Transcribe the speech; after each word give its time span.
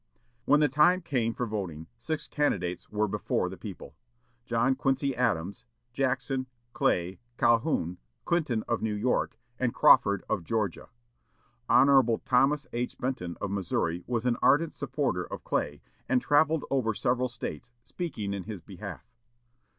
When 0.45 0.61
the 0.61 0.67
time 0.67 1.03
came 1.03 1.31
for 1.35 1.45
voting, 1.45 1.85
six 1.95 2.27
candidates 2.27 2.89
were 2.89 3.07
before 3.07 3.49
the 3.49 3.55
people: 3.55 3.95
John 4.47 4.73
Quincy 4.73 5.15
Adams, 5.15 5.63
Jackson, 5.93 6.47
Clay, 6.73 7.19
Calhoun, 7.37 7.99
Clinton 8.25 8.63
of 8.67 8.81
New 8.81 8.95
York, 8.95 9.37
and 9.59 9.75
Crawford 9.75 10.23
of 10.27 10.43
Georgia. 10.43 10.89
Hon. 11.69 12.19
Thomas 12.25 12.65
H. 12.73 12.97
Benton 12.97 13.37
of 13.39 13.51
Missouri 13.51 14.03
was 14.07 14.25
an 14.25 14.37
ardent 14.41 14.73
supporter 14.73 15.23
of 15.31 15.43
Clay, 15.43 15.83
and 16.09 16.19
travelled 16.19 16.65
over 16.71 16.95
several 16.95 17.27
States 17.29 17.69
speaking 17.83 18.33
in 18.33 18.45
his 18.45 18.63
behalf. 18.63 19.05